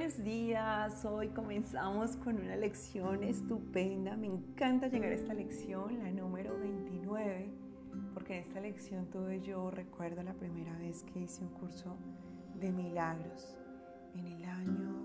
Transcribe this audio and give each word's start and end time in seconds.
buenos 0.00 0.24
días. 0.24 1.04
Hoy 1.04 1.28
comenzamos 1.28 2.16
con 2.16 2.36
una 2.36 2.56
lección 2.56 3.22
estupenda. 3.22 4.16
Me 4.16 4.28
encanta 4.28 4.88
llegar 4.88 5.12
a 5.12 5.14
esta 5.14 5.34
lección, 5.34 5.98
la 5.98 6.10
número 6.10 6.58
29, 6.58 7.52
porque 8.14 8.38
en 8.38 8.44
esta 8.44 8.62
lección 8.62 9.10
tuve 9.10 9.42
yo, 9.42 9.70
recuerdo 9.70 10.22
la 10.22 10.32
primera 10.32 10.74
vez 10.78 11.02
que 11.02 11.20
hice 11.20 11.42
un 11.42 11.50
curso 11.50 11.98
de 12.54 12.72
milagros 12.72 13.58
en 14.14 14.26
el 14.26 14.42
año 14.46 15.04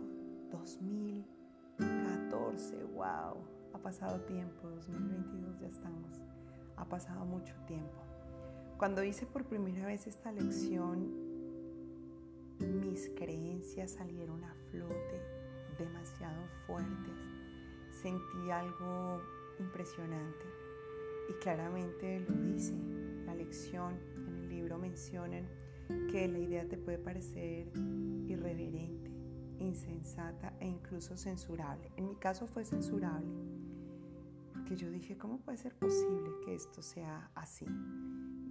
2014. 0.52 2.84
¡Wow! 2.94 3.36
Ha 3.74 3.78
pasado 3.80 4.22
tiempo, 4.22 4.70
2022 4.70 5.60
ya 5.60 5.68
estamos. 5.68 6.22
Ha 6.78 6.86
pasado 6.86 7.26
mucho 7.26 7.54
tiempo. 7.68 8.02
Cuando 8.78 9.04
hice 9.04 9.26
por 9.26 9.44
primera 9.44 9.88
vez 9.88 10.08
esta 10.08 10.32
lección, 10.32 11.25
mis 12.96 13.10
creencias 13.10 13.92
salieron 13.92 14.42
a 14.46 14.54
flote 14.72 15.22
demasiado 15.78 16.48
fuertes. 16.66 17.14
Sentí 17.92 18.50
algo 18.50 19.22
impresionante 19.60 20.46
y 21.30 21.34
claramente 21.42 22.22
lo 22.22 22.42
dice. 22.54 22.74
La 23.26 23.36
lección 23.36 24.00
en 24.16 24.38
el 24.38 24.48
libro 24.48 24.78
mencionan 24.78 25.46
que 26.10 26.26
la 26.30 26.40
idea 26.40 26.70
te 26.70 26.78
puede 26.78 26.98
parecer 26.98 27.70
irreverente, 28.28 29.12
insensata 29.60 30.56
e 30.62 30.66
incluso 30.66 31.18
censurable. 31.18 31.92
En 31.98 32.08
mi 32.08 32.16
caso 32.16 32.48
fue 32.48 32.64
censurable, 32.64 33.28
porque 34.54 34.78
yo 34.78 34.90
dije, 34.90 35.18
¿cómo 35.18 35.42
puede 35.42 35.58
ser 35.58 35.76
posible 35.76 36.30
que 36.46 36.56
esto 36.56 36.82
sea 36.82 37.30
así? 37.36 37.66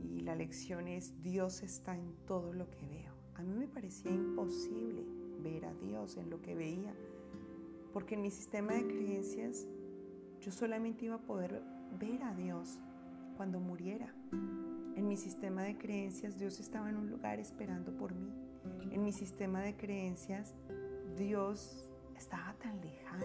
Y 0.03 0.20
la 0.20 0.34
lección 0.34 0.87
es, 0.87 1.23
Dios 1.23 1.62
está 1.62 1.97
en 1.97 2.15
todo 2.27 2.53
lo 2.53 2.70
que 2.70 2.87
veo. 2.87 3.03
A 3.37 3.43
mí 3.43 3.53
me 3.53 3.67
parecía 3.67 4.11
imposible 4.11 5.05
ver 5.43 5.65
a 5.67 5.75
Dios 5.75 6.17
en 6.17 6.31
lo 6.31 6.41
que 6.41 6.55
veía, 6.55 6.95
porque 7.93 8.15
en 8.15 8.23
mi 8.23 8.31
sistema 8.31 8.73
de 8.75 8.87
creencias 8.87 9.67
yo 10.41 10.53
solamente 10.53 11.07
iba 11.07 11.17
a 11.17 11.23
poder 11.23 11.62
ver 11.99 12.23
a 12.23 12.35
Dios 12.35 12.79
cuando 13.37 13.61
muriera. 13.61 14.15
En 14.33 15.09
mi 15.09 15.17
sistema 15.17 15.62
de 15.62 15.77
creencias 15.77 16.39
Dios 16.39 16.61
estaba 16.61 16.89
en 16.89 16.97
un 16.97 17.11
lugar 17.11 17.41
esperando 17.41 17.93
por 17.97 18.15
mí. 18.15 18.33
En 18.91 19.03
mi 19.03 19.12
sistema 19.12 19.61
de 19.61 19.77
creencias 19.77 20.55
Dios 21.17 21.89
estaba 22.17 22.55
tan 22.55 22.81
lejano 22.81 23.25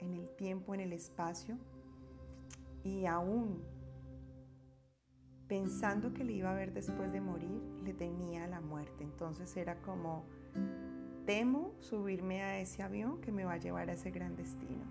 en 0.00 0.14
el 0.14 0.28
tiempo, 0.36 0.74
en 0.74 0.80
el 0.80 0.92
espacio, 0.92 1.58
y 2.84 3.06
aún 3.06 3.62
pensando 5.50 6.14
que 6.14 6.22
le 6.22 6.34
iba 6.34 6.52
a 6.52 6.54
ver 6.54 6.72
después 6.72 7.10
de 7.12 7.20
morir, 7.20 7.60
le 7.82 7.92
tenía 7.92 8.46
la 8.46 8.60
muerte. 8.60 9.02
Entonces 9.02 9.56
era 9.56 9.82
como, 9.82 10.24
temo 11.26 11.74
subirme 11.80 12.40
a 12.42 12.60
ese 12.60 12.84
avión 12.84 13.20
que 13.20 13.32
me 13.32 13.44
va 13.44 13.54
a 13.54 13.56
llevar 13.56 13.90
a 13.90 13.94
ese 13.94 14.12
gran 14.12 14.36
destino. 14.36 14.84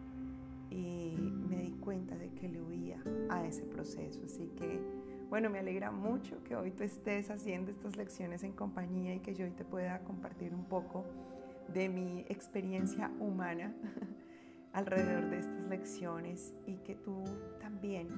Y 0.70 1.16
me 1.50 1.62
di 1.62 1.72
cuenta 1.72 2.18
de 2.18 2.32
que 2.34 2.50
le 2.50 2.62
huía 2.62 3.02
a 3.30 3.46
ese 3.46 3.64
proceso. 3.64 4.20
Así 4.26 4.52
que, 4.58 4.82
bueno, 5.30 5.50
me 5.50 5.60
alegra 5.60 5.92
mucho 5.92 6.44
que 6.44 6.58
hoy 6.58 6.72
tú 6.72 6.84
estés 6.84 7.30
haciendo 7.30 7.72
estas 7.72 7.96
lecciones 7.96 8.44
en 8.44 8.52
compañía 8.52 9.16
y 9.16 9.20
que 9.22 9.34
yo 9.34 9.46
hoy 9.46 9.52
te 9.52 9.64
pueda 9.64 10.00
compartir 10.00 10.54
un 10.54 10.66
poco 10.66 11.06
de 11.74 11.88
mi 11.88 12.26
experiencia 12.28 13.10
humana 13.22 13.74
alrededor 14.74 15.30
de 15.30 15.40
estas 15.40 15.70
lecciones 15.70 16.54
y 16.66 16.76
que 16.80 16.96
tú 16.96 17.24
también 17.62 18.10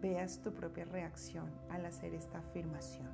veas 0.00 0.42
tu 0.42 0.52
propia 0.52 0.84
reacción 0.84 1.50
al 1.70 1.86
hacer 1.86 2.14
esta 2.14 2.38
afirmación. 2.38 3.08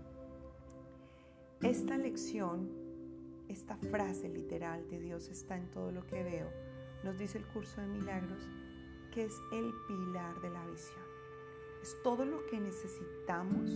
Esta 1.63 1.97
lección, 1.97 2.71
esta 3.49 3.77
frase 3.77 4.29
literal 4.29 4.89
de 4.91 5.01
Dios 5.01 5.29
está 5.29 5.57
en 5.57 5.71
todo 5.71 5.91
lo 5.93 6.07
que 6.07 6.23
veo, 6.23 6.51
nos 7.05 7.19
dice 7.19 7.39
el 7.39 7.47
curso 7.47 7.81
de 7.81 7.87
milagros 7.87 8.49
que 9.13 9.25
es 9.25 9.41
el 9.53 9.73
pilar 9.87 10.41
de 10.41 10.51
la 10.51 10.67
visión. 10.67 11.05
Es 11.81 11.97
todo 12.03 12.25
lo 12.25 12.45
que 12.47 12.59
necesitamos 12.59 13.71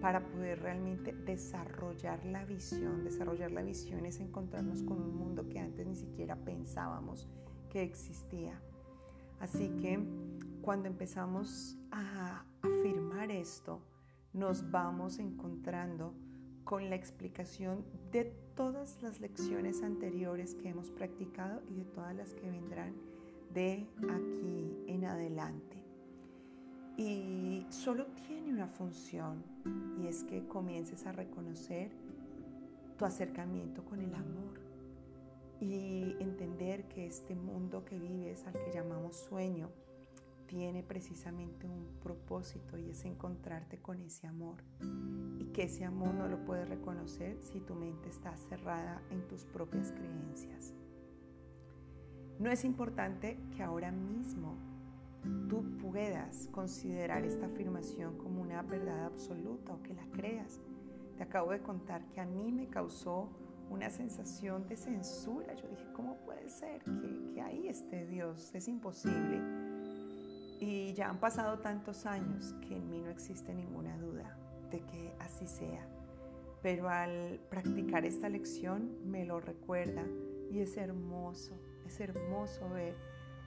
para 0.00 0.26
poder 0.26 0.60
realmente 0.60 1.12
desarrollar 1.12 2.24
la 2.26 2.44
visión. 2.44 3.04
Desarrollar 3.04 3.52
la 3.52 3.62
visión 3.62 4.04
es 4.04 4.18
encontrarnos 4.18 4.82
con 4.82 5.00
un 5.00 5.16
mundo 5.16 5.48
que 5.48 5.60
antes 5.60 5.86
ni 5.86 5.94
siquiera 5.94 6.36
pensábamos 6.36 7.28
que 7.70 7.82
existía. 7.82 8.60
Así 9.40 9.68
que 9.80 10.02
cuando 10.62 10.88
empezamos 10.88 11.78
a 11.94 12.44
afirmar 12.62 13.30
esto, 13.30 13.80
nos 14.32 14.68
vamos 14.70 15.20
encontrando 15.20 16.12
con 16.64 16.90
la 16.90 16.96
explicación 16.96 17.84
de 18.10 18.24
todas 18.56 19.00
las 19.00 19.20
lecciones 19.20 19.82
anteriores 19.82 20.56
que 20.56 20.70
hemos 20.70 20.90
practicado 20.90 21.62
y 21.68 21.74
de 21.74 21.84
todas 21.84 22.14
las 22.16 22.34
que 22.34 22.50
vendrán 22.50 22.94
de 23.52 23.86
aquí 24.10 24.84
en 24.88 25.04
adelante. 25.04 25.84
Y 26.96 27.66
solo 27.70 28.06
tiene 28.26 28.50
una 28.50 28.66
función 28.66 29.44
y 30.00 30.08
es 30.08 30.24
que 30.24 30.46
comiences 30.48 31.06
a 31.06 31.12
reconocer 31.12 31.92
tu 32.98 33.04
acercamiento 33.04 33.84
con 33.84 34.00
el 34.00 34.14
amor 34.14 34.60
y 35.60 36.16
entender 36.18 36.88
que 36.88 37.06
este 37.06 37.36
mundo 37.36 37.84
que 37.84 37.98
vives, 37.98 38.44
al 38.46 38.52
que 38.52 38.72
llamamos 38.72 39.16
sueño, 39.16 39.70
tiene 40.54 40.84
precisamente 40.84 41.66
un 41.66 41.84
propósito 42.00 42.78
y 42.78 42.88
es 42.90 43.04
encontrarte 43.04 43.78
con 43.78 44.00
ese 44.00 44.28
amor. 44.28 44.62
Y 45.40 45.46
que 45.46 45.64
ese 45.64 45.84
amor 45.84 46.14
no 46.14 46.28
lo 46.28 46.44
puedes 46.44 46.68
reconocer 46.68 47.42
si 47.42 47.58
tu 47.58 47.74
mente 47.74 48.08
está 48.08 48.36
cerrada 48.36 49.02
en 49.10 49.26
tus 49.26 49.44
propias 49.46 49.90
creencias. 49.90 50.72
No 52.38 52.52
es 52.52 52.64
importante 52.64 53.36
que 53.56 53.64
ahora 53.64 53.90
mismo 53.90 54.56
tú 55.48 55.64
puedas 55.78 56.46
considerar 56.52 57.24
esta 57.24 57.46
afirmación 57.46 58.16
como 58.16 58.40
una 58.40 58.62
verdad 58.62 59.06
absoluta 59.06 59.74
o 59.74 59.82
que 59.82 59.94
la 59.94 60.06
creas. 60.12 60.60
Te 61.16 61.24
acabo 61.24 61.50
de 61.50 61.62
contar 61.62 62.06
que 62.12 62.20
a 62.20 62.26
mí 62.26 62.52
me 62.52 62.68
causó 62.68 63.28
una 63.70 63.90
sensación 63.90 64.68
de 64.68 64.76
censura. 64.76 65.52
Yo 65.54 65.66
dije, 65.66 65.88
¿cómo 65.94 66.18
puede 66.18 66.48
ser 66.48 66.84
que, 66.84 67.32
que 67.34 67.42
ahí 67.42 67.66
esté 67.66 68.06
Dios? 68.06 68.54
Es 68.54 68.68
imposible. 68.68 69.63
Y 70.66 70.94
ya 70.94 71.10
han 71.10 71.20
pasado 71.20 71.58
tantos 71.58 72.06
años 72.06 72.54
que 72.62 72.74
en 72.74 72.88
mí 72.88 73.02
no 73.02 73.10
existe 73.10 73.52
ninguna 73.52 73.98
duda 73.98 74.34
de 74.70 74.80
que 74.80 75.12
así 75.18 75.46
sea. 75.46 75.86
Pero 76.62 76.88
al 76.88 77.38
practicar 77.50 78.06
esta 78.06 78.30
lección 78.30 78.96
me 79.04 79.26
lo 79.26 79.40
recuerda 79.40 80.02
y 80.50 80.60
es 80.60 80.78
hermoso, 80.78 81.52
es 81.84 82.00
hermoso 82.00 82.70
ver 82.70 82.96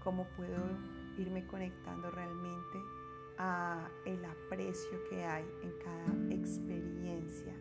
cómo 0.03 0.27
puedo 0.37 0.63
irme 1.17 1.47
conectando 1.47 2.11
realmente 2.11 2.77
a 3.39 3.89
el 4.05 4.23
aprecio 4.23 5.03
que 5.09 5.23
hay 5.23 5.45
en 5.63 5.71
cada 5.83 6.35
experiencia 6.35 7.53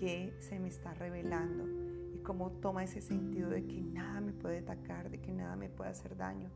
que 0.00 0.34
se 0.40 0.58
me 0.58 0.66
está 0.66 0.94
revelando 0.94 1.64
y 2.12 2.18
cómo 2.24 2.50
toma 2.50 2.82
ese 2.82 3.00
sentido 3.00 3.50
de 3.50 3.64
que 3.64 3.80
nada 3.80 4.20
me 4.20 4.32
puede 4.32 4.58
atacar, 4.58 5.10
de 5.10 5.20
que 5.20 5.32
nada 5.32 5.54
me 5.54 5.68
puede 5.68 5.90
hacer 5.90 6.16
daño, 6.16 6.50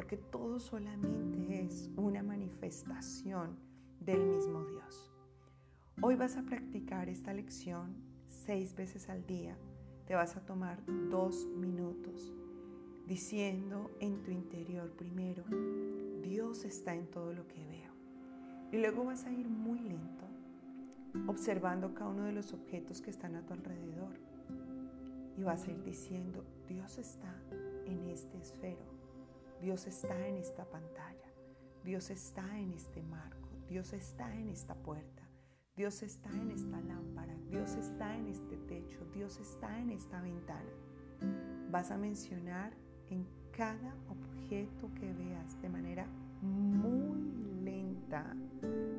porque 0.00 0.16
todo 0.16 0.58
solamente 0.58 1.62
es 1.62 1.90
una 1.94 2.22
manifestación 2.22 3.58
del 4.00 4.24
mismo 4.24 4.64
Dios. 4.64 5.12
Hoy 6.00 6.16
vas 6.16 6.38
a 6.38 6.42
practicar 6.42 7.10
esta 7.10 7.34
lección 7.34 7.96
seis 8.26 8.74
veces 8.74 9.10
al 9.10 9.26
día. 9.26 9.58
Te 10.06 10.14
vas 10.14 10.38
a 10.38 10.46
tomar 10.46 10.82
dos 11.10 11.46
minutos 11.54 12.32
diciendo 13.06 13.90
en 14.00 14.22
tu 14.22 14.30
interior 14.30 14.90
primero, 14.96 15.44
Dios 16.22 16.64
está 16.64 16.94
en 16.94 17.06
todo 17.10 17.34
lo 17.34 17.46
que 17.46 17.62
veo. 17.66 17.92
Y 18.72 18.78
luego 18.78 19.04
vas 19.04 19.26
a 19.26 19.32
ir 19.32 19.50
muy 19.50 19.80
lento, 19.80 20.24
observando 21.26 21.92
cada 21.92 22.08
uno 22.08 22.24
de 22.24 22.32
los 22.32 22.54
objetos 22.54 23.02
que 23.02 23.10
están 23.10 23.36
a 23.36 23.44
tu 23.44 23.52
alrededor. 23.52 24.18
Y 25.36 25.42
vas 25.42 25.68
a 25.68 25.72
ir 25.72 25.82
diciendo, 25.82 26.42
Dios 26.66 26.96
está 26.96 27.36
Dios 29.60 29.86
está 29.86 30.26
en 30.26 30.36
esta 30.36 30.64
pantalla, 30.64 31.34
Dios 31.84 32.08
está 32.08 32.58
en 32.58 32.72
este 32.72 33.02
marco, 33.02 33.50
Dios 33.68 33.92
está 33.92 34.34
en 34.34 34.48
esta 34.48 34.74
puerta, 34.74 35.22
Dios 35.76 36.02
está 36.02 36.30
en 36.30 36.50
esta 36.50 36.80
lámpara, 36.80 37.36
Dios 37.46 37.74
está 37.74 38.16
en 38.16 38.26
este 38.26 38.56
techo, 38.56 39.04
Dios 39.12 39.38
está 39.38 39.78
en 39.78 39.90
esta 39.90 40.22
ventana. 40.22 40.70
Vas 41.70 41.90
a 41.90 41.98
mencionar 41.98 42.72
en 43.10 43.26
cada 43.52 43.94
objeto 44.08 44.90
que 44.94 45.12
veas 45.12 45.60
de 45.60 45.68
manera 45.68 46.06
muy 46.40 47.20
lenta, 47.62 48.34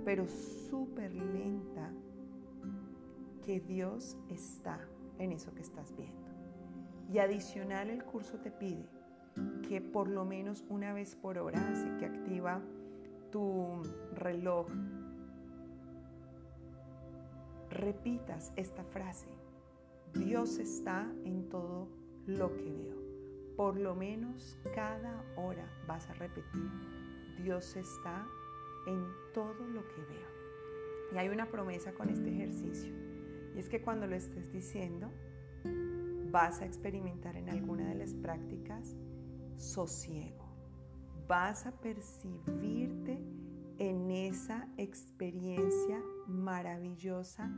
pero 0.05 0.27
súper 0.27 1.11
lenta, 1.11 1.91
que 3.43 3.59
Dios 3.59 4.15
está 4.29 4.79
en 5.17 5.31
eso 5.31 5.55
que 5.55 5.61
estás 5.61 5.95
viendo. 5.95 6.29
Y 7.11 7.17
adicional 7.17 7.89
el 7.89 8.03
curso 8.03 8.37
te 8.37 8.51
pide 8.51 9.00
que 9.71 9.79
por 9.79 10.09
lo 10.09 10.25
menos 10.25 10.65
una 10.68 10.91
vez 10.91 11.15
por 11.15 11.38
hora, 11.38 11.57
así 11.71 11.89
que 11.97 12.06
activa 12.06 12.59
tu 13.31 13.81
reloj, 14.13 14.68
repitas 17.69 18.51
esta 18.57 18.83
frase. 18.83 19.29
Dios 20.13 20.57
está 20.57 21.09
en 21.23 21.47
todo 21.47 21.88
lo 22.27 22.53
que 22.57 22.69
veo. 22.69 22.97
por 23.56 23.77
lo 23.77 23.95
menos 23.95 24.57
cada 24.75 25.23
hora 25.38 25.65
vas 25.88 26.09
a 26.09 26.15
repetir, 26.15 26.69
Dios 27.41 27.77
está 27.77 28.27
en 28.88 29.06
todo 29.33 29.65
lo 29.67 29.88
que 29.88 30.01
veo. 30.01 31.13
Y 31.13 31.17
hay 31.17 31.29
una 31.29 31.45
promesa 31.45 31.94
con 31.94 32.09
este 32.09 32.29
ejercicio. 32.29 32.94
Y 33.56 33.59
es 33.59 33.69
que 33.69 33.81
cuando 33.81 34.06
lo 34.06 34.17
estés 34.17 34.51
diciendo, 34.51 35.13
vas 36.29 36.59
a 36.59 36.65
experimentar 36.65 37.38
en 37.38 37.50
alguna 37.50 37.88
de 37.88 37.95
las 37.95 38.13
prácticas 38.15 38.97
sosiego. 39.61 40.45
Vas 41.27 41.65
a 41.65 41.71
percibirte 41.71 43.19
en 43.77 44.11
esa 44.11 44.67
experiencia 44.77 46.01
maravillosa 46.27 47.49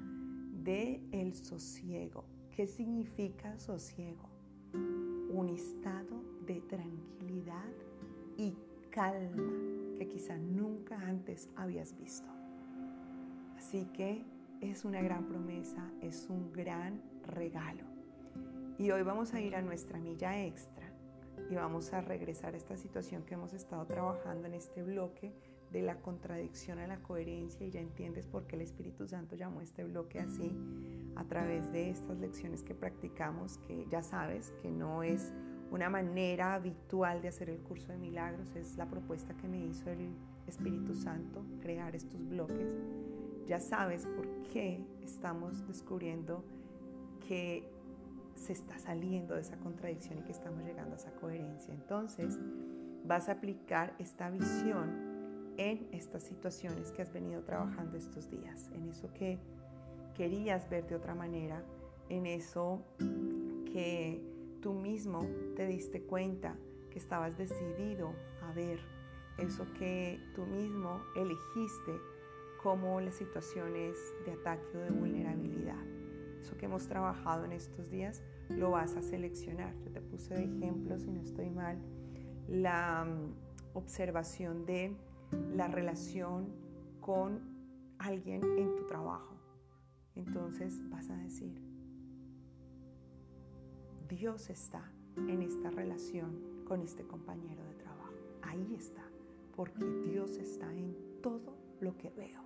de 0.52 1.02
el 1.12 1.34
sosiego. 1.34 2.26
¿Qué 2.52 2.68
significa 2.68 3.58
sosiego? 3.58 4.30
Un 5.32 5.50
estado 5.50 6.24
de 6.46 6.62
tranquilidad 6.62 7.72
y 8.38 8.56
calma 8.92 9.52
que 9.98 10.08
quizá 10.08 10.38
nunca 10.38 11.00
antes 11.00 11.50
habías 11.56 11.98
visto. 11.98 12.30
Así 13.58 13.86
que 13.94 14.24
es 14.62 14.86
una 14.86 15.02
gran 15.02 15.26
promesa, 15.26 15.92
es 16.02 16.30
un 16.30 16.52
gran 16.52 17.02
regalo. 17.24 17.86
Y 18.78 18.92
hoy 18.92 19.04
vamos 19.04 19.34
a 19.34 19.42
ir 19.42 19.56
a 19.56 19.62
nuestra 19.62 20.00
milla 20.00 20.46
extra 20.46 20.93
y 21.50 21.56
vamos 21.56 21.94
a 21.94 22.02
regresar 22.02 22.54
a 22.54 22.58
esta 22.58 22.78
situación 22.78 23.24
que 23.24 23.34
hemos 23.34 23.54
estado 23.54 23.86
trabajando 23.86 24.48
en 24.48 24.54
este 24.54 24.84
bloque 24.84 25.34
de 25.72 25.82
la 25.82 25.96
contradicción 25.96 26.80
a 26.80 26.88
la 26.88 26.98
coherencia 27.02 27.66
y 27.66 27.72
ya 27.72 27.82
entiendes 27.82 28.28
por 28.28 28.46
qué 28.46 28.56
el 28.56 28.62
Espíritu 28.62 29.08
Santo 29.08 29.36
llamó 29.36 29.62
este 29.62 29.84
bloque 29.84 30.20
así 30.20 30.56
a 31.16 31.24
través 31.26 31.72
de 31.72 31.90
estas 31.90 32.20
lecciones 32.20 32.62
que 32.62 32.76
practicamos, 32.76 33.58
que 33.58 33.88
ya 33.90 34.04
sabes 34.04 34.54
que 34.62 34.70
no 34.70 35.02
es 35.02 35.34
una 35.72 35.90
manera 35.90 36.54
habitual 36.54 37.24
de 37.24 37.30
hacer 37.30 37.50
el 37.50 37.58
curso 37.60 37.88
de 37.88 37.98
milagros, 37.98 38.56
es 38.56 38.78
la 38.78 38.88
propuesta 38.88 39.34
que 39.36 39.48
me 39.48 39.66
hizo 39.66 39.90
el 39.90 40.14
Espíritu 40.46 40.94
Santo, 40.94 41.44
crear 41.62 41.96
estos 41.96 42.28
bloques. 42.30 42.68
Ya 43.48 43.60
sabes 43.60 44.06
por 44.06 44.28
qué 44.44 44.86
estamos 45.02 45.68
descubriendo 45.68 46.46
que 47.28 47.73
se 48.36 48.54
está 48.54 48.78
saliendo 48.80 49.36
de 49.36 49.42
esa 49.42 49.58
contradicción 49.58 50.20
y 50.20 50.22
que 50.24 50.32
estamos 50.32 50.64
llegando 50.64 50.94
a 50.94 50.98
esa 50.98 51.12
coherencia. 51.12 51.74
Entonces, 51.74 52.40
vas 53.06 53.30
a 53.30 53.34
aplicar 53.34 53.96
esta 54.00 54.30
visión 54.30 55.14
en 55.58 55.88
estas 55.92 56.24
situaciones 56.24 56.92
que 56.92 57.02
has 57.02 57.14
venido 57.14 57.44
trabajando 57.44 57.98
estos 57.98 58.30
días, 58.30 58.70
en 58.74 58.90
eso 58.90 59.14
que 59.14 59.40
querías 60.16 60.70
ver 60.70 60.88
de 60.88 60.96
otra 60.96 61.14
manera, 61.14 61.64
en 62.10 62.26
eso 62.26 62.82
que 63.72 64.22
tú 64.62 64.74
mismo 64.74 65.28
te 65.56 65.68
diste 65.68 66.02
cuenta 66.02 66.56
que 66.90 67.00
estabas 67.00 67.38
decidido 67.38 68.14
a 68.44 68.52
ver, 68.54 68.80
eso 69.38 69.66
que 69.78 70.20
tú 70.36 70.46
mismo 70.46 71.02
elegiste 71.16 72.00
como 72.62 73.02
las 73.02 73.16
situaciones 73.16 73.98
de 74.26 74.34
ataque 74.34 74.78
o 74.78 74.80
de 74.80 74.92
vulnerabilidad. 74.92 75.93
Eso 76.44 76.58
que 76.58 76.66
hemos 76.66 76.88
trabajado 76.88 77.46
en 77.46 77.54
estos 77.54 77.90
días 77.90 78.22
lo 78.50 78.72
vas 78.72 78.98
a 78.98 79.02
seleccionar. 79.02 79.74
Yo 79.80 79.92
te 79.94 80.02
puse 80.02 80.36
de 80.36 80.44
ejemplo, 80.44 81.00
si 81.00 81.10
no 81.10 81.22
estoy 81.22 81.50
mal, 81.50 81.82
la 82.50 83.06
mm, 83.06 83.78
observación 83.78 84.66
de 84.66 84.94
la 85.56 85.70
relación 85.70 86.54
con 87.00 87.40
alguien 87.98 88.44
en 88.58 88.76
tu 88.76 88.86
trabajo. 88.88 89.38
Entonces 90.16 90.82
vas 90.90 91.10
a 91.10 91.16
decir, 91.16 91.62
Dios 94.10 94.50
está 94.50 94.92
en 95.16 95.44
esta 95.44 95.70
relación 95.70 96.66
con 96.68 96.82
este 96.82 97.08
compañero 97.08 97.64
de 97.64 97.76
trabajo. 97.76 98.16
Ahí 98.42 98.76
está, 98.76 99.06
porque 99.56 99.86
Dios 100.12 100.36
está 100.36 100.70
en 100.74 100.94
todo 101.22 101.56
lo 101.80 101.96
que 101.98 102.10
veo. 102.10 102.43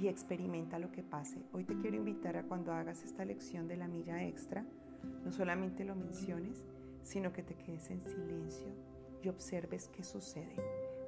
Y 0.00 0.06
experimenta 0.06 0.78
lo 0.78 0.92
que 0.92 1.02
pase. 1.02 1.44
Hoy 1.52 1.64
te 1.64 1.76
quiero 1.76 1.96
invitar 1.96 2.36
a 2.36 2.44
cuando 2.44 2.72
hagas 2.72 3.02
esta 3.02 3.24
lección 3.24 3.66
de 3.66 3.76
la 3.76 3.88
milla 3.88 4.24
extra, 4.24 4.64
no 5.24 5.32
solamente 5.32 5.84
lo 5.84 5.96
menciones, 5.96 6.62
sino 7.02 7.32
que 7.32 7.42
te 7.42 7.54
quedes 7.54 7.90
en 7.90 8.06
silencio 8.06 8.68
y 9.22 9.28
observes 9.28 9.88
qué 9.88 10.04
sucede. 10.04 10.54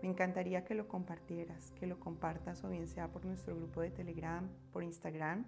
Me 0.03 0.09
encantaría 0.09 0.65
que 0.65 0.75
lo 0.75 0.89
compartieras, 0.89 1.71
que 1.73 1.87
lo 1.87 2.01
compartas 2.01 2.65
o 2.65 2.69
bien 2.69 2.89
sea 2.89 3.13
por 3.13 3.25
nuestro 3.25 3.55
grupo 3.55 3.81
de 3.81 3.91
Telegram, 3.91 4.49
por 4.73 4.83
Instagram. 4.83 5.45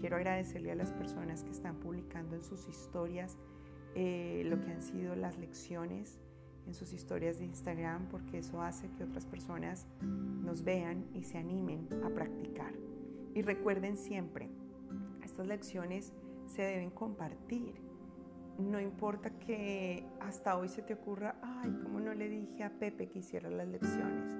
Quiero 0.00 0.16
agradecerle 0.16 0.72
a 0.72 0.74
las 0.76 0.92
personas 0.92 1.44
que 1.44 1.50
están 1.50 1.78
publicando 1.78 2.36
en 2.36 2.42
sus 2.42 2.68
historias 2.68 3.36
eh, 3.94 4.44
lo 4.46 4.58
que 4.60 4.70
han 4.70 4.80
sido 4.80 5.14
las 5.14 5.36
lecciones 5.36 6.18
en 6.66 6.74
sus 6.74 6.92
historias 6.92 7.38
de 7.38 7.46
Instagram 7.46 8.08
porque 8.10 8.38
eso 8.38 8.62
hace 8.62 8.88
que 8.90 9.04
otras 9.04 9.26
personas 9.26 9.86
nos 10.00 10.62
vean 10.62 11.06
y 11.14 11.24
se 11.24 11.38
animen 11.38 11.88
a 12.04 12.08
practicar. 12.10 12.72
Y 13.34 13.42
recuerden 13.42 13.96
siempre, 13.96 14.50
estas 15.22 15.46
lecciones 15.46 16.12
se 16.46 16.62
deben 16.62 16.90
compartir 16.90 17.92
no 18.58 18.80
importa 18.80 19.30
que 19.30 20.04
hasta 20.20 20.56
hoy 20.56 20.68
se 20.68 20.82
te 20.82 20.94
ocurra, 20.94 21.36
ay, 21.42 21.74
¿cómo 21.82 22.00
no 22.00 22.14
le 22.14 22.28
dije 22.28 22.62
a 22.62 22.70
Pepe 22.70 23.08
que 23.08 23.20
hiciera 23.20 23.50
las 23.50 23.66
lecciones? 23.66 24.32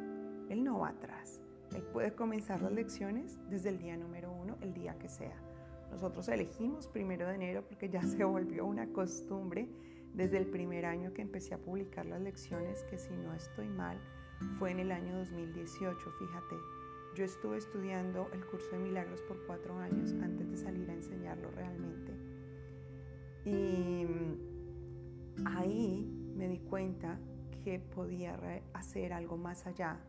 Él 0.51 0.63
no 0.63 0.81
va 0.81 0.91
atrás. 0.91 1.41
Él 1.75 1.83
puede 1.83 2.15
comenzar 2.15 2.61
las 2.61 2.73
lecciones 2.73 3.39
desde 3.49 3.71
el 3.71 3.79
día 3.79 3.97
número 3.97 4.31
uno, 4.31 4.59
el 4.61 4.75
día 4.75 4.99
que 4.99 5.09
sea. 5.09 5.37
Nosotros 5.91 6.29
elegimos 6.29 6.89
primero 6.89 7.27
de 7.27 7.35
enero 7.35 7.65
porque 7.67 7.89
ya 7.89 8.03
se 8.03 8.23
volvió 8.25 8.67
una 8.67 8.87
costumbre 8.93 9.69
desde 10.14 10.38
el 10.38 10.47
primer 10.47 10.85
año 10.85 11.12
que 11.12 11.23
empecé 11.23 11.55
a 11.55 11.59
publicar 11.59 12.06
las 12.06 12.20
lecciones, 12.20 12.82
que 12.85 12.99
si 12.99 13.17
no 13.17 13.35
estoy 13.35 13.69
mal, 13.69 13.99
fue 14.59 14.70
en 14.70 14.81
el 14.81 14.93
año 14.93 15.17
2018, 15.19 15.99
fíjate. 16.19 16.56
Yo 17.14 17.25
estuve 17.25 17.59
estudiando 17.59 18.31
el 18.32 18.44
curso 18.47 18.70
de 18.73 18.79
milagros 18.79 19.20
por 19.23 19.44
cuatro 19.47 19.76
años 19.79 20.14
antes 20.23 20.50
de 20.50 20.56
salir 20.56 20.88
a 20.91 20.94
enseñarlo 20.94 21.50
realmente. 21.50 22.12
Y 23.44 24.06
ahí 25.44 26.11
me 26.37 26.49
di 26.49 26.58
cuenta 26.58 27.19
que 27.65 27.79
podía 27.79 28.38
hacer 28.73 29.12
algo 29.12 29.37
más 29.37 29.67
allá 29.67 30.00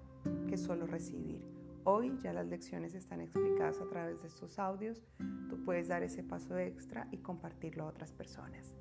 que 0.47 0.57
solo 0.57 0.87
recibir. 0.87 1.41
Hoy 1.83 2.17
ya 2.19 2.31
las 2.31 2.47
lecciones 2.47 2.95
están 2.95 3.19
explicadas 3.19 3.81
a 3.81 3.89
través 3.89 4.21
de 4.21 4.29
estos 4.29 4.57
audios. 4.57 5.03
Tú 5.49 5.61
puedes 5.65 5.89
dar 5.89 6.03
ese 6.03 6.23
paso 6.23 6.57
extra 6.57 7.07
y 7.11 7.17
compartirlo 7.17 7.83
a 7.83 7.87
otras 7.87 8.13
personas. 8.13 8.73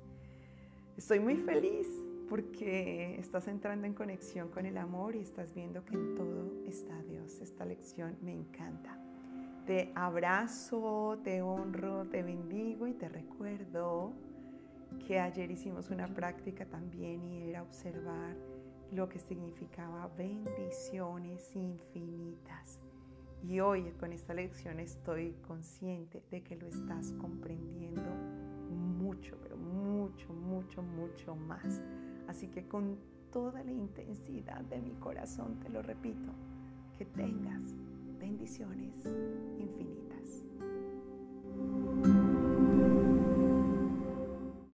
Estoy 0.97 1.19
muy 1.19 1.37
feliz 1.37 1.87
porque 2.29 3.15
estás 3.19 3.47
entrando 3.47 3.87
en 3.87 3.95
conexión 3.95 4.49
con 4.49 4.67
el 4.67 4.77
amor 4.77 5.15
y 5.15 5.21
estás 5.21 5.51
viendo 5.55 5.83
que 5.83 5.95
en 5.95 6.13
todo 6.13 6.51
está 6.67 7.01
Dios. 7.01 7.41
Esta 7.41 7.65
lección 7.65 8.15
me 8.21 8.31
encanta. 8.31 8.99
Te 9.65 9.91
abrazo, 9.95 11.19
te 11.23 11.41
honro, 11.41 12.05
te 12.05 12.21
bendigo 12.21 12.85
y 12.85 12.93
te 12.93 13.09
recuerdo 13.09 14.13
que 15.07 15.19
ayer 15.19 15.49
hicimos 15.49 15.89
una 15.89 16.07
práctica 16.07 16.65
también 16.65 17.23
y 17.23 17.49
era 17.49 17.63
observar 17.63 18.35
lo 18.91 19.09
que 19.09 19.17
significaba 19.17 20.11
bendiciones 20.15 21.55
infinitas. 21.55 22.79
Y 23.41 23.59
hoy 23.61 23.91
con 23.99 24.13
esta 24.13 24.35
lección 24.35 24.79
estoy 24.79 25.33
consciente 25.47 26.21
de 26.29 26.43
que 26.43 26.55
lo 26.55 26.67
estás 26.67 27.11
comprendiendo 27.13 28.12
mucho, 30.63 30.81
mucho, 30.81 31.35
más. 31.35 31.81
Así 32.27 32.47
que 32.47 32.67
con 32.67 32.97
toda 33.31 33.63
la 33.63 33.71
intensidad 33.71 34.61
de 34.61 34.79
mi 34.79 34.93
corazón 34.95 35.59
te 35.59 35.69
lo 35.69 35.81
repito, 35.81 36.31
que 36.97 37.05
tengas 37.05 37.63
bendiciones 38.19 39.03